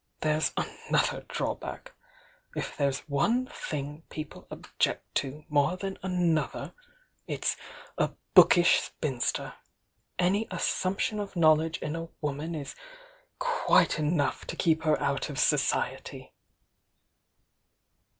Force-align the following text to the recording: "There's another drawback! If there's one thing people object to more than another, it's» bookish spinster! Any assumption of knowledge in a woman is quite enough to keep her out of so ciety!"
"There's 0.21 0.51
another 0.57 1.27
drawback! 1.29 1.93
If 2.55 2.75
there's 2.75 3.01
one 3.07 3.45
thing 3.45 4.01
people 4.09 4.47
object 4.49 5.13
to 5.21 5.45
more 5.47 5.77
than 5.77 5.99
another, 6.01 6.73
it's» 7.27 7.55
bookish 8.33 8.79
spinster! 8.79 9.53
Any 10.17 10.47
assumption 10.49 11.19
of 11.19 11.35
knowledge 11.35 11.77
in 11.83 11.95
a 11.95 12.09
woman 12.19 12.55
is 12.55 12.75
quite 13.37 13.99
enough 13.99 14.47
to 14.47 14.55
keep 14.55 14.81
her 14.85 14.99
out 14.99 15.29
of 15.29 15.37
so 15.37 15.55
ciety!" 15.57 16.31